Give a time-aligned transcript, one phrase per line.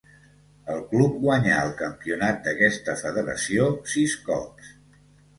[0.75, 4.73] El club guanyà el campionat d'aquesta federació sis cops.